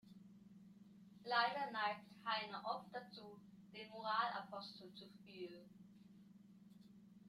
Leider 1.25 1.67
neigt 1.71 2.09
Heiner 2.25 2.63
oft 2.65 2.87
dazu, 2.91 3.39
den 3.71 3.87
Moralapostel 3.91 4.91
zu 4.95 5.05
spielen. 5.07 5.69